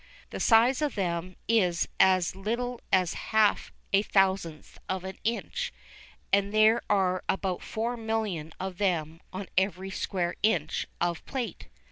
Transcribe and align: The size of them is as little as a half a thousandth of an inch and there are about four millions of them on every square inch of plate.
The 0.31 0.39
size 0.39 0.81
of 0.81 0.95
them 0.95 1.35
is 1.47 1.87
as 1.99 2.35
little 2.35 2.81
as 2.91 3.13
a 3.13 3.17
half 3.17 3.71
a 3.93 4.01
thousandth 4.01 4.79
of 4.89 5.03
an 5.03 5.19
inch 5.23 5.71
and 6.33 6.51
there 6.51 6.81
are 6.89 7.23
about 7.29 7.61
four 7.61 7.95
millions 7.97 8.53
of 8.59 8.79
them 8.79 9.21
on 9.31 9.45
every 9.59 9.91
square 9.91 10.37
inch 10.41 10.87
of 10.99 11.23
plate. 11.27 11.67